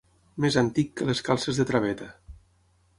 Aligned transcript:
Més 0.45 0.57
antic 0.61 0.89
que 1.01 1.07
les 1.11 1.23
calces 1.29 1.63
de 1.63 1.69
traveta. 1.73 2.13